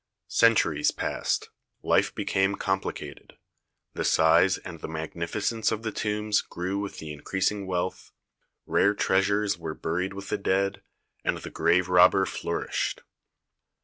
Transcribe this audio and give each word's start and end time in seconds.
Centuries 0.29 0.89
passed; 0.89 1.49
life 1.83 2.15
became 2.15 2.55
compli 2.55 2.85
cated; 2.91 3.33
the 3.93 4.03
size 4.03 4.57
and 4.57 4.79
the 4.81 4.87
magnificence 4.87 5.71
of 5.71 5.83
the 5.83 5.91
tombs 5.91 6.41
grew 6.41 6.79
with 6.79 6.97
the 6.97 7.13
increasing 7.13 7.67
wealth; 7.67 8.11
rare 8.65 8.95
treasures 8.95 9.59
were 9.59 9.75
buried 9.75 10.13
with 10.15 10.29
the 10.29 10.39
dead, 10.39 10.81
and 11.23 11.37
the 11.37 11.51
grave 11.51 11.87
robber 11.87 12.25
flourished. 12.25 13.03